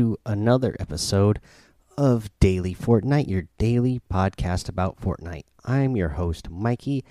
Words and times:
to 0.00 0.16
another 0.24 0.74
episode 0.80 1.38
of 1.98 2.30
Daily 2.40 2.74
Fortnite, 2.74 3.28
your 3.28 3.48
daily 3.58 4.00
podcast 4.10 4.66
about 4.66 4.98
Fortnite. 4.98 5.44
I'm 5.66 5.94
your 5.94 6.08
host, 6.08 6.48
Mikey, 6.48 7.04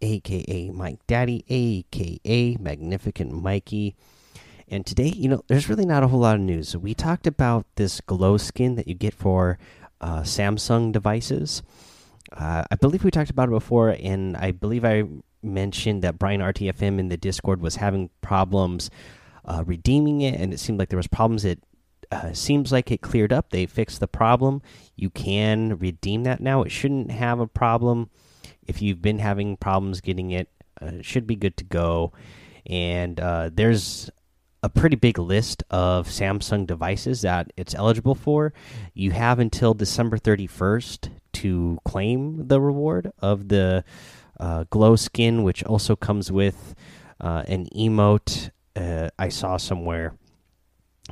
aka 0.00 0.70
Mike 0.70 0.98
Daddy, 1.06 1.44
aka 1.48 2.56
Magnificent 2.58 3.30
Mikey. 3.30 3.94
And 4.66 4.84
today, 4.84 5.12
you 5.14 5.28
know, 5.28 5.44
there's 5.46 5.68
really 5.68 5.86
not 5.86 6.02
a 6.02 6.08
whole 6.08 6.18
lot 6.18 6.34
of 6.34 6.40
news. 6.40 6.76
We 6.76 6.94
talked 6.94 7.28
about 7.28 7.64
this 7.76 8.00
glow 8.00 8.38
skin 8.38 8.74
that 8.74 8.88
you 8.88 8.94
get 8.94 9.14
for 9.14 9.56
uh, 10.00 10.22
Samsung 10.22 10.90
devices. 10.90 11.62
Uh, 12.32 12.64
I 12.68 12.74
believe 12.74 13.04
we 13.04 13.12
talked 13.12 13.30
about 13.30 13.50
it 13.50 13.52
before, 13.52 13.90
and 13.90 14.36
I 14.36 14.50
believe 14.50 14.84
I 14.84 15.04
mentioned 15.44 16.02
that 16.02 16.18
Brian 16.18 16.40
RTFM 16.40 16.98
in 16.98 17.08
the 17.08 17.16
Discord 17.16 17.60
was 17.60 17.76
having 17.76 18.10
problems 18.20 18.90
uh, 19.44 19.62
redeeming 19.64 20.22
it, 20.22 20.40
and 20.40 20.52
it 20.52 20.58
seemed 20.58 20.80
like 20.80 20.88
there 20.88 20.96
was 20.96 21.06
problems. 21.06 21.44
It 21.44 21.62
uh, 22.12 22.32
seems 22.34 22.70
like 22.70 22.90
it 22.90 23.00
cleared 23.00 23.32
up. 23.32 23.50
They 23.50 23.64
fixed 23.64 24.00
the 24.00 24.06
problem. 24.06 24.60
You 24.96 25.08
can 25.08 25.78
redeem 25.78 26.24
that 26.24 26.40
now. 26.40 26.62
It 26.62 26.70
shouldn't 26.70 27.10
have 27.10 27.40
a 27.40 27.46
problem 27.46 28.10
if 28.66 28.82
you've 28.82 29.00
been 29.00 29.18
having 29.18 29.56
problems 29.56 30.02
getting 30.02 30.30
it. 30.30 30.48
Uh, 30.80 31.00
should 31.00 31.26
be 31.26 31.36
good 31.36 31.56
to 31.56 31.64
go. 31.64 32.12
And 32.66 33.18
uh, 33.18 33.50
there's 33.52 34.10
a 34.62 34.68
pretty 34.68 34.96
big 34.96 35.18
list 35.18 35.64
of 35.70 36.06
Samsung 36.06 36.66
devices 36.66 37.22
that 37.22 37.50
it's 37.56 37.74
eligible 37.74 38.14
for. 38.14 38.52
You 38.92 39.12
have 39.12 39.38
until 39.38 39.72
December 39.72 40.18
31st 40.18 41.08
to 41.32 41.78
claim 41.84 42.48
the 42.48 42.60
reward 42.60 43.10
of 43.20 43.48
the 43.48 43.84
uh, 44.38 44.64
glow 44.68 44.96
skin, 44.96 45.44
which 45.44 45.64
also 45.64 45.96
comes 45.96 46.30
with 46.30 46.74
uh, 47.20 47.44
an 47.48 47.68
emote 47.74 48.50
I 49.18 49.28
saw 49.28 49.56
somewhere 49.56 50.14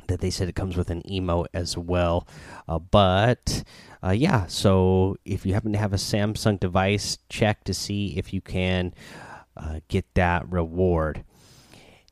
that 0.07 0.21
they 0.21 0.29
said 0.29 0.47
it 0.47 0.55
comes 0.55 0.77
with 0.77 0.89
an 0.89 1.01
emote 1.03 1.47
as 1.53 1.77
well. 1.77 2.27
Uh, 2.67 2.79
but 2.79 3.63
uh, 4.03 4.11
yeah, 4.11 4.45
so 4.47 5.17
if 5.25 5.45
you 5.45 5.53
happen 5.53 5.73
to 5.73 5.79
have 5.79 5.93
a 5.93 5.97
Samsung 5.97 6.59
device, 6.59 7.17
check 7.29 7.63
to 7.65 7.73
see 7.73 8.17
if 8.17 8.33
you 8.33 8.41
can 8.41 8.93
uh, 9.57 9.79
get 9.87 10.05
that 10.15 10.49
reward. 10.51 11.23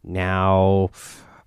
Now, 0.04 0.92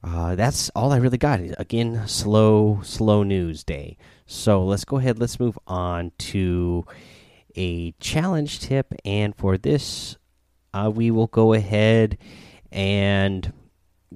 uh, 0.03 0.35
that's 0.35 0.71
all 0.71 0.93
I 0.93 0.97
really 0.97 1.19
got. 1.19 1.41
Again, 1.59 2.07
slow, 2.09 2.81
slow 2.83 3.23
news 3.23 3.63
day. 3.63 3.97
So 4.27 4.65
let's 4.65 4.85
go 4.85 4.97
ahead. 4.97 5.19
Let's 5.19 5.39
move 5.39 5.59
on 5.67 6.13
to 6.19 6.87
a 7.57 7.93
challenge 8.01 8.61
tip, 8.61 8.95
and 9.05 9.37
for 9.37 9.59
this, 9.59 10.17
uh, 10.73 10.91
we 10.93 11.11
will 11.11 11.27
go 11.27 11.53
ahead 11.53 12.17
and 12.71 13.53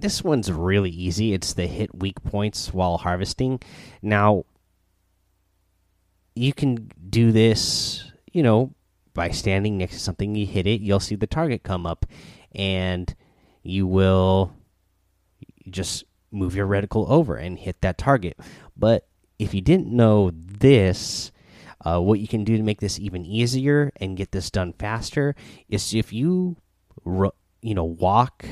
this 0.00 0.22
one's 0.22 0.50
really 0.50 0.90
easy. 0.90 1.32
It's 1.32 1.54
the 1.54 1.66
hit 1.66 1.94
weak 1.94 2.22
points 2.22 2.72
while 2.72 2.98
harvesting. 2.98 3.60
Now, 4.02 4.44
you 6.34 6.52
can 6.52 6.90
do 7.08 7.32
this, 7.32 8.10
you 8.32 8.42
know, 8.42 8.74
by 9.14 9.30
standing 9.30 9.78
next 9.78 9.94
to 9.94 10.00
something, 10.00 10.34
you 10.34 10.46
hit 10.46 10.66
it, 10.66 10.82
you'll 10.82 11.00
see 11.00 11.16
the 11.16 11.26
target 11.26 11.62
come 11.62 11.86
up, 11.86 12.04
and 12.54 13.14
you 13.62 13.86
will 13.86 14.52
just 15.70 16.04
move 16.30 16.54
your 16.54 16.66
reticle 16.66 17.08
over 17.08 17.36
and 17.36 17.58
hit 17.58 17.80
that 17.80 17.96
target. 17.96 18.38
But 18.76 19.06
if 19.38 19.54
you 19.54 19.62
didn't 19.62 19.88
know 19.88 20.32
this, 20.34 21.32
uh, 21.84 22.00
what 22.00 22.20
you 22.20 22.28
can 22.28 22.44
do 22.44 22.56
to 22.56 22.62
make 22.62 22.80
this 22.80 22.98
even 22.98 23.24
easier 23.24 23.90
and 23.96 24.16
get 24.16 24.32
this 24.32 24.50
done 24.50 24.74
faster 24.74 25.34
is 25.68 25.94
if 25.94 26.12
you, 26.12 26.56
you 27.04 27.74
know, 27.74 27.84
walk 27.84 28.44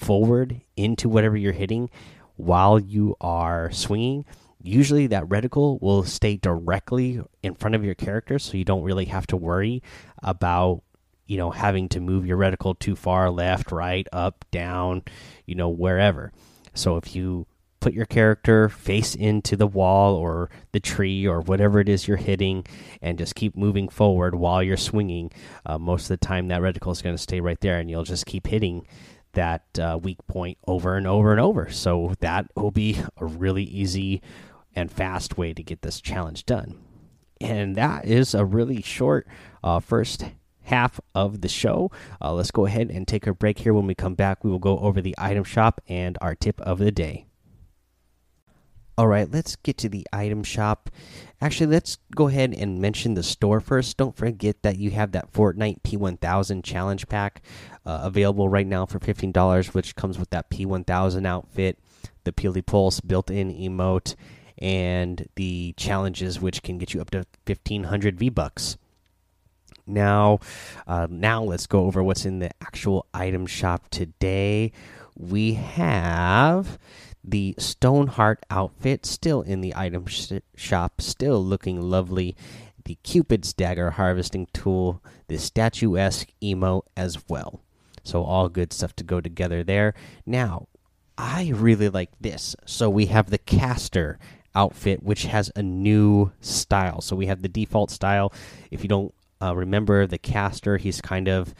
forward 0.00 0.60
into 0.76 1.08
whatever 1.08 1.36
you're 1.36 1.52
hitting 1.52 1.90
while 2.36 2.78
you 2.78 3.16
are 3.20 3.70
swinging, 3.70 4.24
usually 4.62 5.06
that 5.08 5.24
reticle 5.24 5.80
will 5.80 6.04
stay 6.04 6.36
directly 6.36 7.20
in 7.42 7.54
front 7.54 7.74
of 7.74 7.84
your 7.84 7.94
character, 7.94 8.38
so 8.38 8.56
you 8.56 8.64
don't 8.64 8.82
really 8.82 9.06
have 9.06 9.26
to 9.28 9.36
worry 9.36 9.82
about 10.22 10.82
you 11.26 11.36
know 11.36 11.50
having 11.50 11.88
to 11.90 12.00
move 12.00 12.26
your 12.26 12.38
reticle 12.38 12.78
too 12.78 12.96
far 12.96 13.30
left, 13.30 13.70
right, 13.70 14.06
up, 14.12 14.44
down, 14.50 15.02
you 15.46 15.54
know 15.54 15.68
wherever. 15.68 16.32
So 16.74 16.96
if 16.96 17.14
you 17.14 17.46
put 17.80 17.94
your 17.94 18.06
character 18.06 18.68
face 18.68 19.14
into 19.14 19.56
the 19.56 19.66
wall 19.66 20.14
or 20.14 20.50
the 20.72 20.80
tree 20.80 21.26
or 21.26 21.40
whatever 21.40 21.80
it 21.80 21.88
is 21.88 22.06
you're 22.06 22.18
hitting 22.18 22.64
and 23.00 23.16
just 23.16 23.34
keep 23.34 23.56
moving 23.56 23.88
forward 23.88 24.34
while 24.34 24.62
you're 24.62 24.76
swinging 24.76 25.32
uh, 25.64 25.78
most 25.78 26.02
of 26.02 26.08
the 26.08 26.16
time 26.18 26.48
that 26.48 26.60
reticle 26.60 26.92
is 26.92 27.00
going 27.00 27.14
to 27.16 27.22
stay 27.22 27.40
right 27.40 27.60
there 27.60 27.78
and 27.78 27.90
you'll 27.90 28.04
just 28.04 28.26
keep 28.26 28.46
hitting 28.46 28.86
that 29.32 29.78
uh, 29.78 29.98
weak 30.02 30.18
point 30.26 30.58
over 30.66 30.96
and 30.96 31.06
over 31.06 31.30
and 31.30 31.40
over. 31.40 31.70
So 31.70 32.14
that 32.20 32.50
will 32.56 32.70
be 32.70 32.98
a 33.16 33.26
really 33.26 33.64
easy 33.64 34.22
and 34.74 34.90
fast 34.90 35.36
way 35.36 35.52
to 35.52 35.62
get 35.62 35.82
this 35.82 36.00
challenge 36.00 36.46
done. 36.46 36.78
And 37.40 37.76
that 37.76 38.04
is 38.04 38.34
a 38.34 38.44
really 38.44 38.82
short 38.82 39.26
uh, 39.64 39.80
first 39.80 40.24
half 40.62 41.00
of 41.14 41.40
the 41.40 41.48
show. 41.48 41.90
Uh, 42.20 42.32
let's 42.32 42.50
go 42.50 42.66
ahead 42.66 42.90
and 42.90 43.06
take 43.06 43.26
a 43.26 43.34
break 43.34 43.58
here. 43.58 43.74
When 43.74 43.86
we 43.86 43.94
come 43.94 44.14
back, 44.14 44.44
we 44.44 44.50
will 44.50 44.58
go 44.58 44.78
over 44.78 45.00
the 45.00 45.14
item 45.18 45.44
shop 45.44 45.80
and 45.88 46.16
our 46.20 46.34
tip 46.34 46.60
of 46.60 46.78
the 46.78 46.92
day. 46.92 47.26
All 48.96 49.06
right, 49.06 49.30
let's 49.30 49.56
get 49.56 49.78
to 49.78 49.88
the 49.88 50.06
item 50.12 50.42
shop. 50.42 50.90
Actually, 51.42 51.68
let's 51.68 51.96
go 52.14 52.28
ahead 52.28 52.52
and 52.52 52.80
mention 52.80 53.14
the 53.14 53.22
store 53.22 53.60
first. 53.60 53.96
Don't 53.96 54.14
forget 54.14 54.62
that 54.62 54.76
you 54.76 54.90
have 54.90 55.12
that 55.12 55.32
Fortnite 55.32 55.80
P1000 55.82 56.62
challenge 56.62 57.08
pack 57.08 57.40
uh, 57.86 58.00
available 58.02 58.48
right 58.50 58.66
now 58.66 58.84
for 58.84 58.98
$15, 58.98 59.72
which 59.72 59.96
comes 59.96 60.18
with 60.18 60.28
that 60.30 60.50
P1000 60.50 61.26
outfit, 61.26 61.78
the 62.24 62.32
Peely 62.32 62.64
Pulse 62.64 63.00
built 63.00 63.30
in 63.30 63.50
emote, 63.54 64.16
and 64.58 65.28
the 65.36 65.72
challenges, 65.78 66.40
which 66.40 66.62
can 66.62 66.76
get 66.76 66.92
you 66.92 67.00
up 67.00 67.10
to 67.10 67.24
1500 67.46 68.18
V 68.18 68.28
Bucks. 68.28 68.76
Now, 69.86 70.40
uh, 70.86 71.06
now 71.10 71.42
let's 71.42 71.66
go 71.66 71.86
over 71.86 72.02
what's 72.02 72.26
in 72.26 72.38
the 72.38 72.50
actual 72.62 73.06
item 73.14 73.46
shop 73.46 73.88
today. 73.88 74.72
We 75.16 75.54
have 75.54 76.78
the 77.30 77.54
Stoneheart 77.58 78.44
outfit 78.50 79.06
still 79.06 79.42
in 79.42 79.60
the 79.60 79.74
item 79.76 80.06
sh 80.06 80.32
shop, 80.56 81.00
still 81.00 81.44
looking 81.44 81.80
lovely. 81.80 82.36
The 82.84 82.96
Cupid's 83.02 83.52
dagger 83.52 83.92
harvesting 83.92 84.48
tool, 84.52 85.02
the 85.28 85.38
statuesque 85.38 86.28
emo 86.42 86.84
as 86.96 87.28
well. 87.28 87.60
So 88.02 88.24
all 88.24 88.48
good 88.48 88.72
stuff 88.72 88.96
to 88.96 89.04
go 89.04 89.20
together 89.20 89.62
there. 89.62 89.94
Now, 90.26 90.68
I 91.16 91.52
really 91.54 91.88
like 91.88 92.10
this. 92.20 92.56
So 92.64 92.88
we 92.88 93.06
have 93.06 93.30
the 93.30 93.38
Castor 93.38 94.18
outfit, 94.54 95.02
which 95.02 95.24
has 95.24 95.52
a 95.54 95.62
new 95.62 96.32
style. 96.40 97.00
So 97.00 97.14
we 97.14 97.26
have 97.26 97.42
the 97.42 97.48
default 97.48 97.90
style. 97.90 98.32
If 98.70 98.82
you 98.82 98.88
don't 98.88 99.14
uh, 99.40 99.54
remember 99.54 100.06
the 100.06 100.18
Castor, 100.18 100.78
he's 100.78 101.00
kind 101.00 101.28
of, 101.28 101.54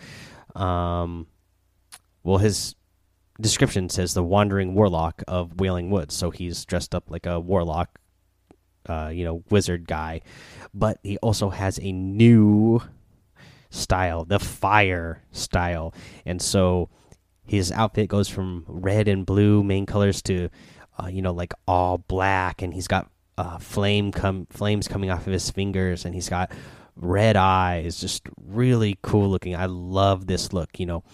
um, 0.57 1.27
well, 2.25 2.39
his 2.39 2.75
description 3.41 3.89
says 3.89 4.15
the 4.15 4.23
wandering 4.23 4.75
warlock 4.75 5.23
of 5.27 5.61
Wailing 5.61 5.91
Woods. 5.91 6.15
So 6.15 6.31
he's 6.31 6.65
dressed 6.65 6.95
up 6.95 7.11
like 7.11 7.27
a 7.27 7.41
warlock, 7.41 7.99
uh, 8.89 9.11
you 9.13 9.25
know, 9.25 9.43
wizard 9.51 9.87
guy. 9.87 10.21
But 10.73 10.99
he 11.03 11.17
also 11.19 11.51
has 11.51 11.79
a 11.81 11.93
new 11.93 12.81
style, 13.71 14.25
the 14.25 14.39
fire 14.39 15.23
style. 15.33 15.95
And 16.25 16.41
so 16.41 16.89
his 17.45 17.73
outfit 17.73 18.09
goes 18.09 18.29
from 18.29 18.65
red 18.67 19.09
and 19.09 19.27
blue 19.27 19.63
main 19.65 19.87
colors 19.87 20.23
to, 20.23 20.49
uh, 21.03 21.09
you 21.09 21.23
know, 21.23 21.33
like 21.33 21.53
all 21.67 21.99
black. 21.99 22.63
And 22.63 22.73
he's 22.73 22.89
got 22.89 23.11
uh, 23.39 23.59
flame 23.59 24.13
come 24.13 24.47
flames 24.51 24.87
coming 24.87 25.11
off 25.11 25.27
of 25.27 25.33
his 25.33 25.51
fingers, 25.51 26.05
and 26.05 26.15
he's 26.15 26.29
got 26.29 26.53
red 26.95 27.37
eyes. 27.37 27.99
Just 27.99 28.29
really 28.45 28.99
cool 29.03 29.31
looking. 29.31 29.57
I 29.57 29.67
love 29.67 30.27
this 30.27 30.53
look. 30.53 30.79
You 30.79 30.87
know 30.87 31.05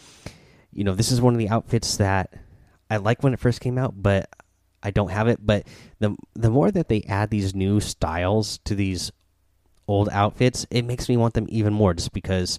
you 0.76 0.84
know, 0.84 0.94
this 0.94 1.10
is 1.10 1.22
one 1.22 1.32
of 1.32 1.38
the 1.38 1.48
outfits 1.48 1.96
that 1.96 2.34
I 2.90 2.98
like 2.98 3.22
when 3.22 3.32
it 3.32 3.40
first 3.40 3.62
came 3.62 3.78
out, 3.78 3.94
but 3.96 4.28
I 4.82 4.90
don't 4.90 5.10
have 5.10 5.26
it. 5.26 5.38
But 5.44 5.66
the 6.00 6.14
the 6.34 6.50
more 6.50 6.70
that 6.70 6.88
they 6.88 7.02
add 7.08 7.30
these 7.30 7.54
new 7.54 7.80
styles 7.80 8.58
to 8.64 8.74
these 8.74 9.10
old 9.88 10.10
outfits, 10.10 10.66
it 10.70 10.84
makes 10.84 11.08
me 11.08 11.16
want 11.16 11.32
them 11.32 11.46
even 11.48 11.72
more, 11.72 11.94
just 11.94 12.12
because 12.12 12.58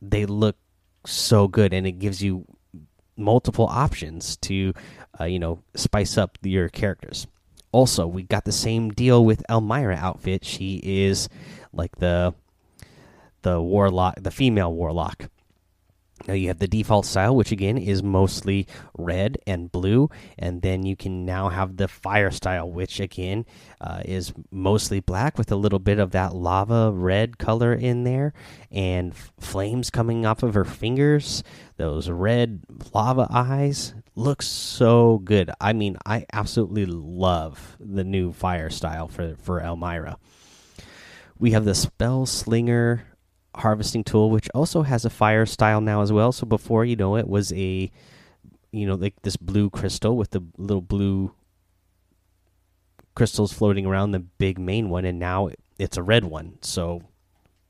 they 0.00 0.24
look 0.24 0.56
so 1.04 1.46
good 1.46 1.74
and 1.74 1.86
it 1.86 1.98
gives 1.98 2.22
you 2.22 2.46
multiple 3.18 3.66
options 3.66 4.38
to, 4.38 4.72
uh, 5.20 5.24
you 5.24 5.38
know, 5.38 5.62
spice 5.74 6.16
up 6.16 6.38
your 6.42 6.70
characters. 6.70 7.26
Also, 7.70 8.06
we 8.06 8.22
got 8.22 8.46
the 8.46 8.52
same 8.52 8.90
deal 8.90 9.22
with 9.24 9.42
Elmira 9.50 9.96
outfit. 9.96 10.42
She 10.42 10.80
is 10.82 11.28
like 11.70 11.96
the 11.96 12.34
the 13.42 13.60
warlock, 13.60 14.22
the 14.22 14.30
female 14.30 14.72
warlock 14.72 15.28
Now 16.26 16.34
you 16.34 16.48
have 16.48 16.58
the 16.58 16.68
default 16.68 17.06
style, 17.06 17.36
which 17.36 17.52
again 17.52 17.76
is 17.76 18.02
mostly 18.02 18.66
red 18.96 19.38
and 19.46 19.70
blue, 19.70 20.08
and 20.38 20.62
then 20.62 20.84
you 20.84 20.96
can 20.96 21.24
now 21.24 21.50
have 21.50 21.76
the 21.76 21.88
fire 21.88 22.30
style, 22.30 22.70
which 22.70 23.00
again 23.00 23.44
uh, 23.80 24.02
is 24.04 24.32
mostly 24.50 25.00
black 25.00 25.36
with 25.36 25.52
a 25.52 25.56
little 25.56 25.78
bit 25.78 25.98
of 25.98 26.12
that 26.12 26.34
lava 26.34 26.90
red 26.92 27.38
color 27.38 27.74
in 27.74 28.04
there, 28.04 28.32
and 28.70 29.14
flames 29.38 29.90
coming 29.90 30.24
off 30.24 30.42
of 30.42 30.54
her 30.54 30.64
fingers. 30.64 31.42
Those 31.76 32.08
red 32.08 32.62
lava 32.94 33.26
eyes 33.30 33.94
looks 34.14 34.46
so 34.46 35.18
good. 35.24 35.50
I 35.60 35.72
mean, 35.72 35.96
I 36.06 36.24
absolutely 36.32 36.86
love 36.86 37.76
the 37.80 38.04
new 38.04 38.32
fire 38.32 38.70
style 38.70 39.08
for 39.08 39.36
for 39.36 39.60
Elmira. 39.60 40.18
We 41.38 41.50
have 41.50 41.64
the 41.64 41.74
spell 41.74 42.26
slinger 42.26 43.04
harvesting 43.56 44.04
tool, 44.04 44.30
which 44.30 44.48
also 44.54 44.82
has 44.82 45.04
a 45.04 45.10
fire 45.10 45.46
style 45.46 45.80
now 45.80 46.02
as 46.02 46.12
well. 46.12 46.32
So 46.32 46.46
before 46.46 46.84
you 46.84 46.96
know 46.96 47.16
it 47.16 47.28
was 47.28 47.52
a 47.52 47.90
you 48.72 48.86
know 48.86 48.94
like 48.94 49.14
this 49.22 49.36
blue 49.36 49.70
crystal 49.70 50.16
with 50.16 50.30
the 50.30 50.42
little 50.56 50.82
blue 50.82 51.32
crystals 53.14 53.52
floating 53.52 53.86
around 53.86 54.10
the 54.10 54.18
big 54.18 54.58
main 54.58 54.90
one, 54.90 55.04
and 55.04 55.18
now 55.18 55.50
it's 55.78 55.96
a 55.96 56.02
red 56.02 56.24
one. 56.24 56.58
So 56.62 57.02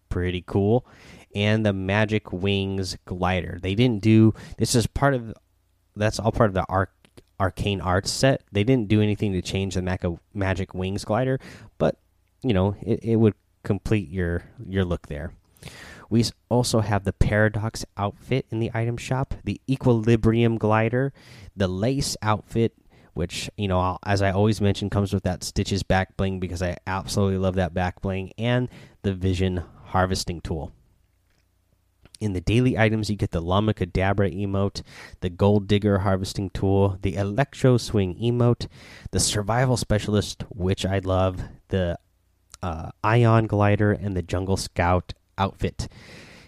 pretty 0.08 0.42
cool. 0.46 0.86
And 1.34 1.66
the 1.66 1.72
magic 1.72 2.32
wings 2.32 2.96
glider. 3.04 3.58
They 3.60 3.74
didn't 3.74 4.02
do 4.02 4.34
this 4.58 4.74
is 4.74 4.86
part 4.86 5.14
of 5.14 5.34
that's 5.96 6.18
all 6.18 6.32
part 6.32 6.50
of 6.50 6.54
the 6.54 6.64
arc 6.68 6.92
arcane 7.40 7.80
arts 7.80 8.10
set. 8.10 8.42
They 8.52 8.64
didn't 8.64 8.88
do 8.88 9.00
anything 9.02 9.32
to 9.32 9.42
change 9.42 9.74
the 9.74 10.18
magic 10.32 10.74
wings 10.74 11.04
glider, 11.04 11.40
but 11.78 11.96
you 12.42 12.54
know 12.54 12.76
it, 12.80 13.00
it 13.02 13.16
would 13.16 13.34
complete 13.64 14.08
your 14.08 14.44
your 14.68 14.84
look 14.84 15.08
there. 15.08 15.32
We 16.10 16.24
also 16.48 16.80
have 16.80 17.04
the 17.04 17.12
Paradox 17.12 17.84
outfit 17.96 18.46
in 18.50 18.60
the 18.60 18.70
item 18.74 18.96
shop, 18.96 19.34
the 19.44 19.60
Equilibrium 19.68 20.58
glider, 20.58 21.12
the 21.56 21.68
Lace 21.68 22.16
outfit, 22.22 22.74
which, 23.14 23.48
you 23.56 23.68
know, 23.68 23.98
as 24.04 24.22
I 24.22 24.30
always 24.30 24.60
mention, 24.60 24.90
comes 24.90 25.12
with 25.12 25.22
that 25.22 25.44
Stitches 25.44 25.82
back 25.82 26.16
bling 26.16 26.40
because 26.40 26.62
I 26.62 26.76
absolutely 26.86 27.38
love 27.38 27.54
that 27.54 27.74
back 27.74 28.02
bling, 28.02 28.32
and 28.36 28.68
the 29.02 29.14
Vision 29.14 29.62
harvesting 29.86 30.40
tool. 30.40 30.72
In 32.20 32.32
the 32.32 32.40
daily 32.40 32.78
items, 32.78 33.10
you 33.10 33.16
get 33.16 33.32
the 33.32 33.40
Llama 33.40 33.74
Kadabra 33.74 34.34
emote, 34.34 34.82
the 35.20 35.30
Gold 35.30 35.66
Digger 35.66 36.00
harvesting 36.00 36.50
tool, 36.50 36.98
the 37.02 37.16
Electro 37.16 37.76
Swing 37.76 38.16
emote, 38.16 38.66
the 39.10 39.20
Survival 39.20 39.76
Specialist, 39.76 40.44
which 40.48 40.86
I 40.86 41.00
love, 41.00 41.40
the 41.68 41.98
uh, 42.62 42.90
Ion 43.02 43.46
Glider, 43.46 43.92
and 43.92 44.16
the 44.16 44.22
Jungle 44.22 44.56
Scout 44.56 45.12
outfit. 45.38 45.88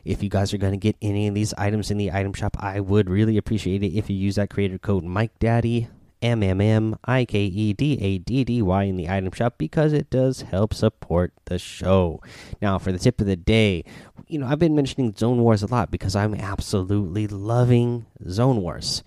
If 0.05 0.23
you 0.23 0.29
guys 0.29 0.55
are 0.55 0.59
going 0.59 0.73
to 0.73 0.79
get 0.79 0.97
any 1.03 1.27
of 1.27 1.35
these 1.35 1.53
items 1.55 1.91
in 1.91 1.99
the 1.99 2.13
item 2.13 2.33
shop, 2.33 2.57
I 2.61 2.81
would 2.81 3.11
really 3.11 3.37
appreciate 3.37 3.83
it 3.83 3.97
if 3.97 4.09
you 4.09 4.17
use 4.17 4.37
that 4.37 4.51
creator 4.51 4.79
code 4.79 5.05
Mike 5.05 5.37
Daddy 5.41 5.89
M 6.23 6.43
M 6.43 6.61
M 6.61 6.97
I 7.05 7.25
K 7.25 7.41
E 7.41 7.73
D 7.73 7.99
A 8.01 8.19
D 8.19 8.45
D 8.45 8.63
Y 8.63 8.83
in 8.85 8.97
the 8.97 9.09
item 9.09 9.31
shop 9.33 9.55
because 9.59 9.93
it 9.93 10.09
does 10.11 10.43
help 10.43 10.73
support 10.73 11.33
the 11.45 11.59
show. 11.59 12.23
Now, 12.63 12.79
for 12.79 12.91
the 12.91 12.99
tip 12.99 13.21
of 13.21 13.27
the 13.27 13.37
day, 13.37 13.85
you 14.27 14.39
know, 14.39 14.47
I've 14.47 14.59
been 14.59 14.75
mentioning 14.75 15.15
Zone 15.17 15.43
Wars 15.43 15.63
a 15.63 15.67
lot 15.67 15.91
because 15.91 16.17
I'm 16.17 16.35
absolutely 16.35 17.27
loving 17.27 18.07
Zone 18.29 18.63
Wars. 18.63 19.03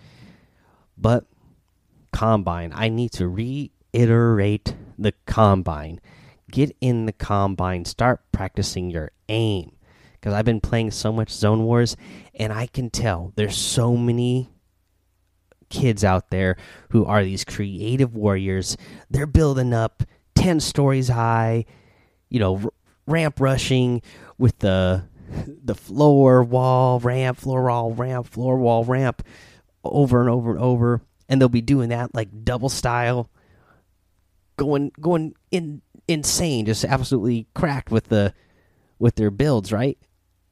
But 0.97 1.25
Combine, 2.11 2.71
I 2.75 2.89
need 2.89 3.11
to 3.13 3.27
reiterate 3.27 4.75
the 4.97 5.13
Combine 5.25 5.99
get 6.51 6.75
in 6.81 7.05
the 7.05 7.13
combine, 7.13 7.85
start 7.85 8.21
practicing 8.31 8.89
your 8.89 9.11
aim. 9.27 9.71
Because 10.13 10.33
I've 10.33 10.45
been 10.45 10.59
playing 10.59 10.91
so 10.91 11.13
much 11.13 11.29
Zone 11.29 11.63
Wars, 11.63 11.95
and 12.35 12.51
I 12.51 12.67
can 12.67 12.89
tell 12.89 13.31
there's 13.35 13.55
so 13.55 13.95
many 13.95 14.49
kids 15.69 16.03
out 16.03 16.29
there 16.29 16.57
who 16.89 17.05
are 17.05 17.23
these 17.23 17.45
creative 17.45 18.15
warriors. 18.15 18.75
They're 19.09 19.27
building 19.27 19.73
up 19.73 20.03
10 20.35 20.59
stories 20.59 21.07
high, 21.07 21.65
you 22.29 22.39
know, 22.39 22.71
ramp 23.07 23.39
rushing 23.39 24.01
with 24.37 24.59
the 24.59 25.03
the 25.63 25.75
floor 25.75 26.41
wall 26.41 26.99
ramp 26.99 27.37
floor 27.37 27.65
wall 27.65 27.93
ramp 27.93 28.25
floor 28.25 28.57
wall 28.57 28.83
ramp 28.83 29.21
over 29.83 30.21
and 30.21 30.29
over 30.29 30.51
and 30.51 30.59
over 30.59 31.01
and 31.27 31.39
they'll 31.39 31.49
be 31.49 31.61
doing 31.61 31.89
that 31.89 32.13
like 32.15 32.29
double 32.43 32.69
style 32.69 33.29
going 34.57 34.91
going 34.99 35.33
in 35.51 35.81
insane, 36.09 36.65
just 36.65 36.83
absolutely 36.83 37.47
cracked 37.53 37.91
with 37.91 38.05
the 38.05 38.33
with 38.97 39.15
their 39.15 39.31
builds, 39.31 39.71
right? 39.71 39.97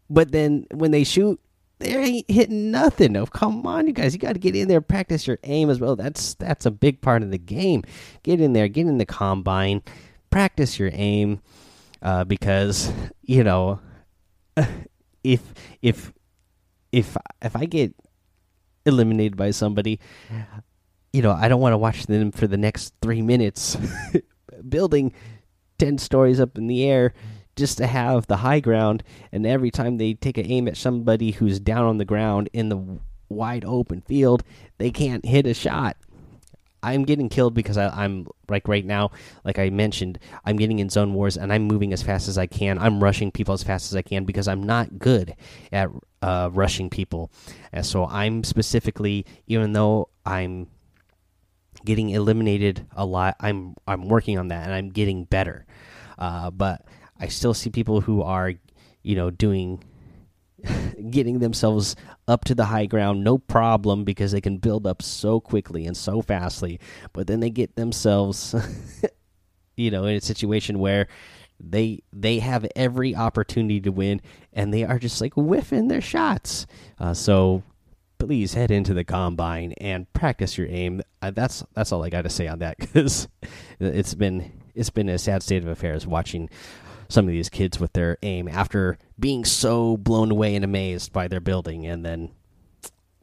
But 0.10 0.32
then 0.32 0.68
when 0.72 0.92
they 0.92 1.04
shoot, 1.04 1.40
they 1.80 1.96
ain't 1.96 2.32
hitting 2.32 2.72
nothing. 2.72 3.18
Oh, 3.18 3.26
come 3.26 3.66
on, 3.68 3.88
you 3.88 3.94
guys, 3.94 4.14
you 4.14 4.20
got 4.20 4.34
to 4.34 4.40
get 4.40 4.56
in 4.56 4.68
there, 4.68 4.82
practice 4.82 5.28
your 5.28 5.40
aim 5.44 5.70
as 5.70 5.80
well. 5.80 5.96
That's 5.96 6.36
that's 6.36 6.66
a 6.66 6.72
big 6.72 7.02
part 7.02 7.24
of 7.24 7.32
the 7.32 7.38
game. 7.38 7.84
Get 8.24 8.40
in 8.40 8.54
there, 8.54 8.68
get 8.68 8.88
in 8.88 9.00
the 9.00 9.06
combine, 9.06 9.82
practice 10.30 10.80
your 10.80 10.92
aim, 10.94 11.42
uh, 12.02 12.24
because 12.24 12.92
you 13.24 13.44
know, 13.44 13.80
if 15.24 15.42
if 15.82 16.14
if 16.92 17.18
if 17.42 17.56
I 17.56 17.66
get 17.66 17.94
eliminated 18.86 19.36
by 19.36 19.52
somebody, 19.52 20.00
you 21.12 21.22
know, 21.22 21.32
I 21.32 21.48
don't 21.48 21.62
want 21.62 21.74
to 21.74 21.78
watch 21.78 22.06
them 22.06 22.32
for 22.32 22.48
the 22.48 22.58
next 22.58 22.94
three 23.02 23.22
minutes 23.22 23.76
building 24.70 25.14
10 25.80 25.98
stories 25.98 26.40
up 26.40 26.58
in 26.58 26.68
the 26.68 26.84
air 26.84 27.14
just 27.56 27.78
to 27.80 27.88
have 27.88 28.28
the 28.28 28.38
high 28.38 28.60
ground. 28.60 29.04
And 29.32 29.46
every 29.46 29.72
time 29.72 29.98
they 29.98 30.14
take 30.14 30.38
an 30.38 30.50
aim 30.50 30.68
at 30.68 30.78
somebody 30.78 31.32
who's 31.32 31.60
down 31.60 31.86
on 31.86 31.98
the 31.98 32.06
ground 32.06 32.50
in 32.54 32.70
the 32.70 33.00
wide 33.30 33.66
open 33.66 34.02
field, 34.02 34.44
they 34.78 34.92
can't 34.92 35.26
hit 35.26 35.46
a 35.46 35.54
shot. 35.54 35.98
I'm 36.84 37.04
getting 37.04 37.28
killed 37.28 37.54
because 37.54 37.76
I, 37.76 38.06
am 38.06 38.28
like 38.48 38.68
right 38.68 38.86
now, 38.86 39.12
like 39.44 39.58
I 39.58 39.70
mentioned, 39.72 40.20
I'm 40.46 40.58
getting 40.58 40.80
in 40.80 40.90
zone 40.90 41.14
wars 41.14 41.36
and 41.36 41.52
I'm 41.52 41.64
moving 41.64 41.92
as 41.92 42.04
fast 42.04 42.28
as 42.28 42.38
I 42.38 42.46
can. 42.46 42.78
I'm 42.78 43.04
rushing 43.04 43.32
people 43.32 43.54
as 43.54 43.64
fast 43.64 43.92
as 43.92 43.96
I 43.96 44.04
can 44.04 44.26
because 44.26 44.48
I'm 44.48 44.62
not 44.62 45.00
good 45.00 45.36
at 45.72 45.90
uh, 46.22 46.50
rushing 46.54 46.90
people. 46.90 47.32
And 47.74 47.86
so 47.86 48.06
I'm 48.06 48.44
specifically, 48.44 49.26
even 49.48 49.74
though 49.74 50.10
I'm 50.26 50.68
getting 51.88 52.10
eliminated 52.10 52.86
a 52.98 53.06
lot. 53.06 53.38
I'm 53.40 53.74
I'm 53.88 54.10
working 54.10 54.38
on 54.38 54.50
that 54.50 54.66
and 54.66 54.74
I'm 54.74 54.90
getting 54.90 55.24
better. 55.24 55.66
Uh, 56.18 56.52
but 56.52 56.86
I 57.18 57.28
still 57.28 57.54
see 57.54 57.70
people 57.70 58.02
who 58.02 58.22
are, 58.22 58.54
you 59.04 59.16
know, 59.16 59.30
doing 59.30 59.82
getting 61.10 61.40
themselves 61.40 61.96
up 62.28 62.44
to 62.44 62.56
the 62.56 62.66
high 62.66 62.88
ground 62.88 63.24
no 63.24 63.38
problem 63.38 64.04
because 64.04 64.34
they 64.34 64.42
can 64.42 64.58
build 64.58 64.86
up 64.86 65.02
so 65.02 65.40
quickly 65.40 65.86
and 65.86 65.96
so 65.96 66.22
fastly. 66.22 66.78
But 67.14 67.28
then 67.28 67.40
they 67.40 67.50
get 67.50 67.78
themselves, 67.78 68.54
you 69.78 69.90
know, 69.90 70.04
in 70.04 70.18
a 70.18 70.22
situation 70.22 70.80
where 70.80 71.08
they 71.58 72.04
they 72.12 72.40
have 72.40 72.68
every 72.76 73.16
opportunity 73.16 73.80
to 73.80 73.94
win 73.94 74.20
and 74.52 74.74
they 74.74 74.84
are 74.84 75.00
just 75.00 75.22
like 75.22 75.36
whiffing 75.36 75.88
their 75.88 76.02
shots. 76.02 76.68
Uh, 77.00 77.14
so 77.14 77.64
please 78.18 78.54
head 78.54 78.72
into 78.72 78.94
the 78.94 79.04
combine 79.04 79.74
and 79.74 80.12
practice 80.14 80.58
your 80.58 80.68
aim. 80.68 81.02
Uh, 81.22 81.32
that's 81.32 81.64
that's 81.74 81.92
all 81.92 82.04
I 82.04 82.10
got 82.10 82.24
to 82.24 82.30
say 82.30 82.48
on 82.48 82.60
that 82.60 82.78
because 82.80 83.28
it's 83.80 84.14
been 84.14 84.52
it's 84.76 84.90
been 84.90 85.10
a 85.10 85.18
sad 85.18 85.44
state 85.44 85.64
of 85.64 85.70
affairs 85.70 86.06
watching 86.06 86.50
some 87.10 87.26
of 87.26 87.32
these 87.32 87.50
kids 87.50 87.80
with 87.80 87.94
their 87.94 88.18
aim 88.22 88.48
after 88.48 88.98
being 89.20 89.46
so 89.46 89.98
blown 89.98 90.32
away 90.32 90.56
and 90.56 90.66
amazed 90.66 91.14
by 91.14 91.28
their 91.28 91.40
building 91.40 91.86
and 91.86 92.06
then 92.06 92.30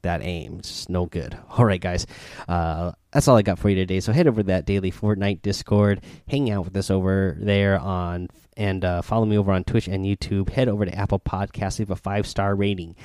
that 0.02 0.22
aim 0.22 0.58
it's 0.58 0.88
no 0.88 1.06
good. 1.06 1.36
All 1.50 1.64
right 1.64 1.80
guys. 1.80 2.06
Uh, 2.48 2.92
that's 3.12 3.28
all 3.28 3.36
i 3.36 3.42
got 3.42 3.60
for 3.60 3.68
you 3.68 3.76
today. 3.76 4.00
So 4.00 4.12
head 4.12 4.26
over 4.26 4.42
to 4.42 4.46
that 4.48 4.66
daily 4.66 4.90
fortnite 4.90 5.42
discord 5.42 6.02
hang 6.28 6.50
out 6.50 6.64
with 6.64 6.76
us 6.76 6.90
over 6.90 7.36
there 7.40 7.78
on 7.78 8.28
and 8.56 8.84
uh, 8.84 9.02
follow 9.02 9.24
me 9.24 9.38
over 9.38 9.52
on 9.52 9.64
twitch 9.64 9.88
and 9.88 10.04
youtube. 10.04 10.50
Head 10.50 10.68
over 10.68 10.84
to 10.84 10.94
apple 10.94 11.20
Podcasts, 11.20 11.78
leave 11.78 11.90
a 11.90 11.96
five 11.96 12.26
star 12.26 12.54
rating 12.54 12.96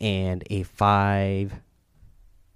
and 0.00 0.44
a 0.50 0.62
five. 0.62 1.52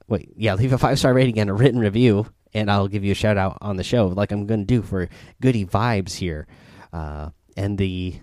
Wait, 0.08 0.32
yeah, 0.37 0.54
leave 0.54 0.72
a 0.72 0.78
five 0.78 0.99
star 0.99 1.14
rating 1.14 1.38
and 1.38 1.50
a 1.50 1.54
written 1.54 1.80
review, 1.80 2.26
and 2.54 2.70
I'll 2.70 2.88
give 2.88 3.04
you 3.04 3.12
a 3.12 3.16
shout 3.16 3.37
out 3.37 3.58
on 3.61 3.76
the 3.76 3.84
show, 3.84 4.08
like 4.08 4.32
I'm 4.32 4.46
going 4.46 4.61
to 4.61 4.66
do 4.66 4.82
for 4.82 5.08
Goody 5.40 5.64
Vibes 5.64 6.14
here. 6.14 6.46
Uh, 6.92 7.30
and 7.56 7.78
the 7.78 8.16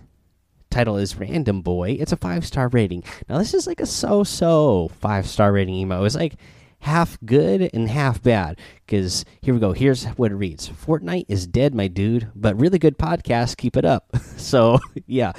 title 0.70 0.96
is 0.96 1.16
Random 1.16 1.62
Boy. 1.62 1.96
It's 1.98 2.12
a 2.12 2.16
five 2.16 2.46
star 2.46 2.68
rating. 2.68 3.04
Now, 3.28 3.38
this 3.38 3.54
is 3.54 3.66
like 3.66 3.80
a 3.80 3.86
so 3.86 4.24
so 4.24 4.90
five 5.00 5.26
star 5.26 5.52
rating 5.52 5.74
emo. 5.74 6.04
It's 6.04 6.14
like 6.14 6.34
half 6.80 7.18
good 7.24 7.70
and 7.72 7.88
half 7.88 8.22
bad. 8.22 8.58
Because 8.86 9.24
here 9.42 9.54
we 9.54 9.60
go. 9.60 9.72
Here's 9.72 10.04
what 10.04 10.32
it 10.32 10.36
reads 10.36 10.68
Fortnite 10.68 11.26
is 11.28 11.46
dead, 11.46 11.74
my 11.74 11.88
dude, 11.88 12.30
but 12.34 12.58
really 12.58 12.78
good 12.78 12.98
podcast. 12.98 13.56
Keep 13.56 13.76
it 13.76 13.84
up. 13.84 14.16
so, 14.36 14.78
yeah. 15.06 15.32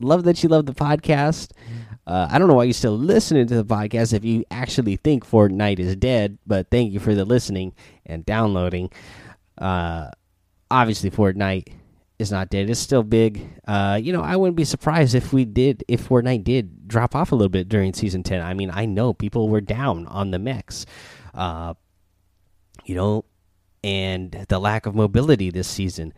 Love 0.00 0.24
that 0.24 0.42
you 0.42 0.48
love 0.48 0.66
the 0.66 0.74
podcast. 0.74 1.50
Uh, 2.08 2.26
I 2.30 2.38
don't 2.38 2.48
know 2.48 2.54
why 2.54 2.64
you're 2.64 2.72
still 2.72 2.96
listening 2.96 3.46
to 3.48 3.62
the 3.62 3.64
podcast 3.66 4.14
if 4.14 4.24
you 4.24 4.42
actually 4.50 4.96
think 4.96 5.28
Fortnite 5.28 5.78
is 5.78 5.94
dead, 5.94 6.38
but 6.46 6.70
thank 6.70 6.90
you 6.90 7.00
for 7.00 7.14
the 7.14 7.26
listening 7.26 7.74
and 8.06 8.24
downloading. 8.24 8.90
Uh, 9.58 10.10
obviously, 10.70 11.10
Fortnite 11.10 11.68
is 12.18 12.32
not 12.32 12.48
dead. 12.48 12.70
It's 12.70 12.80
still 12.80 13.02
big. 13.02 13.46
Uh, 13.66 14.00
you 14.02 14.14
know, 14.14 14.22
I 14.22 14.36
wouldn't 14.36 14.56
be 14.56 14.64
surprised 14.64 15.14
if 15.14 15.34
we 15.34 15.44
did, 15.44 15.84
if 15.86 16.08
Fortnite 16.08 16.44
did 16.44 16.88
drop 16.88 17.14
off 17.14 17.30
a 17.30 17.34
little 17.34 17.50
bit 17.50 17.68
during 17.68 17.92
season 17.92 18.22
ten. 18.22 18.40
I 18.40 18.54
mean, 18.54 18.70
I 18.72 18.86
know 18.86 19.12
people 19.12 19.50
were 19.50 19.60
down 19.60 20.06
on 20.06 20.30
the 20.30 20.38
mechs, 20.38 20.86
uh, 21.34 21.74
you 22.86 22.94
know, 22.94 23.26
and 23.84 24.46
the 24.48 24.58
lack 24.58 24.86
of 24.86 24.94
mobility 24.94 25.50
this 25.50 25.68
season. 25.68 26.14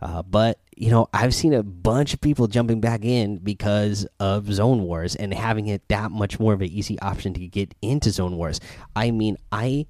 Uh, 0.00 0.22
but 0.22 0.58
you 0.76 0.90
know, 0.90 1.08
I've 1.12 1.34
seen 1.34 1.52
a 1.52 1.62
bunch 1.62 2.14
of 2.14 2.20
people 2.22 2.46
jumping 2.46 2.80
back 2.80 3.04
in 3.04 3.36
because 3.36 4.06
of 4.18 4.50
Zone 4.50 4.82
Wars 4.82 5.14
and 5.14 5.34
having 5.34 5.66
it 5.66 5.86
that 5.88 6.10
much 6.10 6.40
more 6.40 6.54
of 6.54 6.62
an 6.62 6.68
easy 6.68 6.98
option 7.00 7.34
to 7.34 7.46
get 7.46 7.74
into 7.82 8.10
Zone 8.10 8.36
Wars. 8.36 8.60
I 8.96 9.10
mean, 9.10 9.36
I 9.52 9.86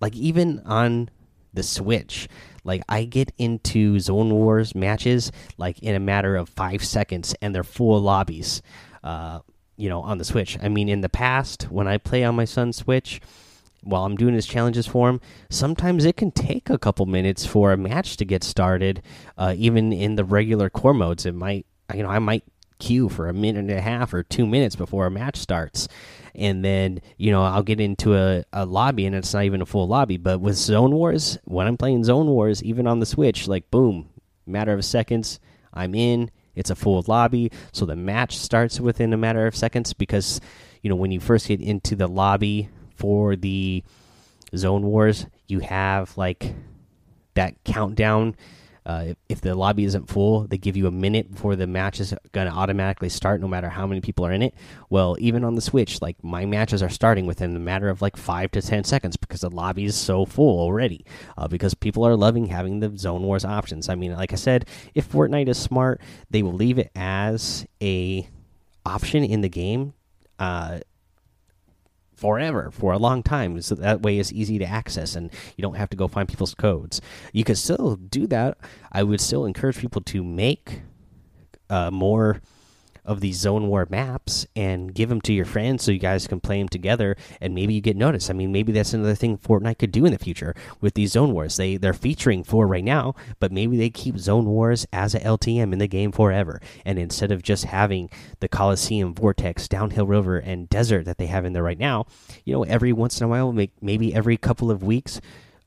like 0.00 0.16
even 0.16 0.60
on 0.66 1.10
the 1.54 1.62
Switch, 1.62 2.28
like 2.64 2.82
I 2.88 3.04
get 3.04 3.32
into 3.38 4.00
Zone 4.00 4.30
Wars 4.30 4.74
matches 4.74 5.30
like 5.58 5.78
in 5.78 5.94
a 5.94 6.00
matter 6.00 6.34
of 6.34 6.48
five 6.48 6.84
seconds, 6.84 7.34
and 7.40 7.54
they're 7.54 7.62
full 7.62 8.00
lobbies. 8.00 8.62
Uh, 9.04 9.40
you 9.76 9.88
know, 9.88 10.02
on 10.02 10.18
the 10.18 10.24
Switch. 10.24 10.58
I 10.62 10.68
mean, 10.68 10.88
in 10.88 11.00
the 11.00 11.08
past, 11.08 11.64
when 11.64 11.88
I 11.88 11.98
play 11.98 12.22
on 12.22 12.36
my 12.36 12.44
son's 12.44 12.76
Switch, 12.76 13.20
while 13.82 14.04
I'm 14.04 14.16
doing 14.16 14.34
his 14.34 14.46
challenges 14.46 14.86
for 14.86 15.08
him, 15.08 15.20
sometimes 15.50 16.04
it 16.04 16.16
can 16.16 16.30
take 16.30 16.70
a 16.70 16.78
couple 16.78 17.06
minutes 17.06 17.44
for 17.44 17.72
a 17.72 17.76
match 17.76 18.16
to 18.18 18.24
get 18.24 18.44
started. 18.44 19.02
Uh, 19.36 19.54
even 19.56 19.92
in 19.92 20.14
the 20.14 20.24
regular 20.24 20.70
core 20.70 20.94
modes, 20.94 21.26
it 21.26 21.34
might, 21.34 21.66
you 21.94 22.02
know, 22.02 22.08
I 22.08 22.18
might 22.18 22.44
queue 22.78 23.08
for 23.08 23.28
a 23.28 23.34
minute 23.34 23.60
and 23.60 23.70
a 23.70 23.80
half 23.80 24.12
or 24.12 24.22
two 24.22 24.46
minutes 24.46 24.76
before 24.76 25.06
a 25.06 25.10
match 25.10 25.36
starts. 25.36 25.88
And 26.34 26.64
then, 26.64 27.00
you 27.16 27.30
know, 27.30 27.42
I'll 27.42 27.62
get 27.62 27.80
into 27.80 28.16
a, 28.16 28.44
a 28.52 28.64
lobby 28.64 29.06
and 29.06 29.14
it's 29.14 29.34
not 29.34 29.44
even 29.44 29.62
a 29.62 29.66
full 29.66 29.86
lobby. 29.86 30.16
But 30.16 30.40
with 30.40 30.56
Zone 30.56 30.92
Wars, 30.92 31.38
when 31.44 31.66
I'm 31.66 31.76
playing 31.76 32.04
Zone 32.04 32.26
Wars, 32.26 32.62
even 32.62 32.86
on 32.86 33.00
the 33.00 33.06
Switch, 33.06 33.46
like 33.46 33.70
boom, 33.70 34.08
matter 34.46 34.72
of 34.72 34.84
seconds, 34.84 35.40
I'm 35.72 35.94
in. 35.94 36.30
It's 36.54 36.70
a 36.70 36.74
full 36.74 37.02
lobby. 37.06 37.50
So 37.72 37.86
the 37.86 37.96
match 37.96 38.36
starts 38.36 38.80
within 38.80 39.12
a 39.12 39.16
matter 39.16 39.46
of 39.46 39.56
seconds 39.56 39.92
because, 39.92 40.40
you 40.82 40.90
know, 40.90 40.96
when 40.96 41.10
you 41.10 41.20
first 41.20 41.48
get 41.48 41.60
into 41.60 41.96
the 41.96 42.08
lobby 42.08 42.68
for 43.02 43.34
the 43.34 43.82
Zone 44.56 44.82
Wars, 44.82 45.26
you 45.48 45.58
have 45.58 46.16
like 46.16 46.54
that 47.34 47.56
countdown. 47.64 48.36
Uh, 48.86 49.06
if, 49.08 49.16
if, 49.28 49.40
the 49.40 49.56
lobby 49.56 49.84
isn't 49.84 50.08
full, 50.08 50.46
they 50.46 50.56
give 50.56 50.76
you 50.76 50.86
a 50.86 50.90
minute 50.92 51.32
before 51.32 51.56
the 51.56 51.66
match 51.66 51.98
is 51.98 52.14
going 52.30 52.48
to 52.48 52.52
automatically 52.52 53.08
start, 53.08 53.40
no 53.40 53.48
matter 53.48 53.68
how 53.68 53.88
many 53.88 54.00
people 54.00 54.24
are 54.24 54.30
in 54.30 54.40
it. 54.40 54.54
Well, 54.88 55.16
even 55.18 55.42
on 55.42 55.56
the 55.56 55.60
Switch, 55.60 56.00
like 56.00 56.22
my 56.22 56.46
matches 56.46 56.80
are 56.80 56.88
starting 56.88 57.26
within 57.26 57.56
a 57.56 57.60
matter 57.60 57.88
of 57.88 58.02
like 58.02 58.16
five 58.16 58.52
to 58.52 58.62
ten 58.62 58.84
seconds 58.84 59.16
because 59.16 59.40
the 59.40 59.50
lobby 59.50 59.84
is 59.84 59.96
so 59.96 60.24
full 60.24 60.60
already. 60.60 61.04
Uh, 61.36 61.48
because 61.48 61.74
people 61.74 62.06
are 62.06 62.16
loving 62.16 62.46
having 62.46 62.78
the 62.78 62.96
Zone 62.96 63.22
Wars 63.22 63.44
options. 63.44 63.88
I 63.88 63.96
mean, 63.96 64.12
like 64.12 64.32
I 64.32 64.36
said, 64.36 64.68
if 64.94 65.10
Fortnite 65.10 65.48
is 65.48 65.58
smart, 65.58 66.00
they 66.30 66.44
will 66.44 66.52
leave 66.52 66.78
it 66.78 66.92
as 66.94 67.66
a 67.82 68.28
option 68.86 69.24
in 69.24 69.40
the 69.40 69.48
game. 69.48 69.94
Uh, 70.38 70.80
forever 72.22 72.70
for 72.70 72.92
a 72.92 72.98
long 72.98 73.20
time 73.20 73.60
so 73.60 73.74
that 73.74 74.00
way 74.00 74.16
it's 74.20 74.30
easy 74.30 74.56
to 74.56 74.64
access 74.64 75.16
and 75.16 75.28
you 75.56 75.62
don't 75.62 75.74
have 75.74 75.90
to 75.90 75.96
go 75.96 76.06
find 76.06 76.28
people's 76.28 76.54
codes. 76.54 77.00
You 77.32 77.42
could 77.42 77.58
still 77.58 77.96
do 77.96 78.28
that. 78.28 78.58
I 78.92 79.02
would 79.02 79.20
still 79.20 79.44
encourage 79.44 79.78
people 79.78 80.02
to 80.02 80.22
make 80.22 80.82
uh, 81.68 81.90
more 81.90 82.40
of 83.04 83.20
these 83.20 83.36
zone 83.36 83.66
war 83.66 83.86
maps 83.90 84.46
and 84.54 84.94
give 84.94 85.08
them 85.08 85.20
to 85.20 85.32
your 85.32 85.44
friends 85.44 85.82
so 85.82 85.90
you 85.90 85.98
guys 85.98 86.26
can 86.26 86.40
play 86.40 86.58
them 86.58 86.68
together 86.68 87.16
and 87.40 87.54
maybe 87.54 87.74
you 87.74 87.80
get 87.80 87.96
noticed. 87.96 88.30
I 88.30 88.32
mean, 88.32 88.52
maybe 88.52 88.72
that's 88.72 88.94
another 88.94 89.14
thing 89.14 89.38
Fortnite 89.38 89.78
could 89.78 89.90
do 89.90 90.04
in 90.04 90.12
the 90.12 90.18
future 90.18 90.54
with 90.80 90.94
these 90.94 91.12
zone 91.12 91.32
wars. 91.32 91.56
They 91.56 91.76
they're 91.76 91.92
featuring 91.92 92.44
four 92.44 92.66
right 92.66 92.84
now, 92.84 93.14
but 93.40 93.50
maybe 93.52 93.76
they 93.76 93.90
keep 93.90 94.18
zone 94.18 94.46
wars 94.46 94.86
as 94.92 95.14
a 95.14 95.20
LTM 95.20 95.72
in 95.72 95.78
the 95.78 95.88
game 95.88 96.12
forever. 96.12 96.60
And 96.84 96.98
instead 96.98 97.32
of 97.32 97.42
just 97.42 97.64
having 97.64 98.08
the 98.40 98.48
Coliseum, 98.48 99.14
Vortex, 99.14 99.66
Downhill 99.68 100.06
River, 100.06 100.38
and 100.38 100.68
Desert 100.68 101.04
that 101.04 101.18
they 101.18 101.26
have 101.26 101.44
in 101.44 101.52
there 101.52 101.62
right 101.62 101.78
now, 101.78 102.06
you 102.44 102.52
know, 102.52 102.62
every 102.64 102.92
once 102.92 103.20
in 103.20 103.24
a 103.24 103.28
while, 103.28 103.52
make 103.52 103.72
maybe 103.80 104.14
every 104.14 104.36
couple 104.36 104.70
of 104.70 104.82
weeks, 104.82 105.20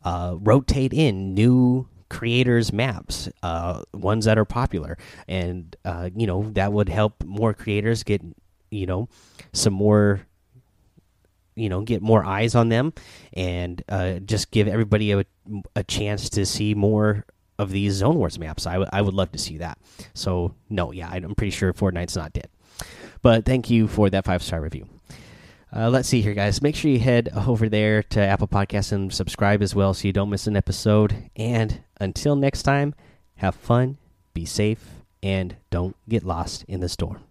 uh, 0.04 0.36
rotate 0.40 0.94
in 0.94 1.34
new 1.34 1.88
creators 2.10 2.72
maps 2.72 3.30
uh, 3.44 3.82
ones 3.94 4.26
that 4.26 4.38
are 4.38 4.46
popular. 4.46 4.98
And 5.28 5.76
uh, 5.86 6.10
you 6.16 6.28
know 6.28 6.50
that 6.52 6.74
would 6.74 6.90
help 6.90 7.24
more 7.24 7.54
creators 7.54 8.04
get 8.04 8.22
you 8.72 8.86
know 8.86 9.10
some 9.54 9.74
more 9.74 10.22
you 11.56 11.70
know 11.70 11.82
get 11.82 12.02
more 12.02 12.24
eyes 12.26 12.56
on 12.56 12.70
them 12.70 12.94
and 13.34 13.84
uh, 13.90 14.20
just 14.20 14.52
give 14.52 14.68
everybody 14.68 15.12
a, 15.12 15.26
a 15.76 15.84
chance 15.84 16.30
to 16.32 16.46
see 16.46 16.74
more 16.74 17.26
of 17.58 17.72
these 17.72 17.94
zone 17.94 18.18
wars 18.18 18.38
maps. 18.38 18.68
I, 18.68 18.86
I 18.92 19.02
would 19.02 19.14
love 19.14 19.32
to 19.32 19.38
see 19.38 19.58
that. 19.58 19.78
So 20.14 20.56
no 20.70 20.92
yeah 20.92 21.10
i'm 21.10 21.36
pretty 21.36 21.52
sure 21.52 21.74
fortnite's 21.74 22.16
not 22.16 22.34
dead. 22.34 22.50
But 23.22 23.46
thank 23.46 23.70
you 23.70 23.88
for 23.88 24.10
that 24.10 24.26
five 24.26 24.44
star 24.44 24.62
review 24.62 24.88
uh, 25.76 25.90
let's 25.90 26.08
see 26.08 26.22
here, 26.22 26.34
guys. 26.34 26.62
Make 26.62 26.76
sure 26.76 26.90
you 26.90 27.00
head 27.00 27.30
over 27.48 27.68
there 27.68 28.02
to 28.04 28.20
Apple 28.20 28.48
Podcasts 28.48 28.92
and 28.92 29.14
subscribe 29.14 29.62
as 29.62 29.76
well 29.76 29.94
so 29.94 30.08
you 30.08 30.14
don't 30.14 30.30
miss 30.30 30.48
an 30.48 30.56
episode. 30.56 31.30
And 31.36 31.84
until 32.00 32.36
next 32.36 32.64
time, 32.64 32.96
have 33.36 33.56
fun, 33.56 33.98
be 34.34 34.46
safe, 34.46 34.88
and 35.22 35.58
don't 35.70 35.96
get 36.08 36.24
lost 36.24 36.64
in 36.68 36.80
the 36.80 36.90
storm. 36.90 37.24